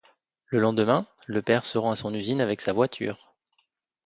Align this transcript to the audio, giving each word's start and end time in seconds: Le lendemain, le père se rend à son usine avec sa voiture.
Le 0.47 0.59
lendemain, 0.59 1.05
le 1.27 1.43
père 1.43 1.63
se 1.63 1.77
rend 1.77 1.91
à 1.91 1.95
son 1.95 2.11
usine 2.15 2.41
avec 2.41 2.59
sa 2.61 2.73
voiture. 2.73 3.35